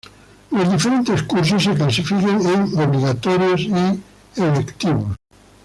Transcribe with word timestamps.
Los 0.49 0.71
diferentes 0.71 1.21
cursos 1.21 1.63
se 1.63 1.75
clasifican 1.75 2.41
en 2.41 2.73
obligatorios 2.79 3.61
y 3.61 4.01
electivos. 4.41 5.15